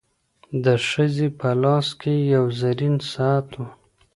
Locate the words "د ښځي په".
0.63-1.49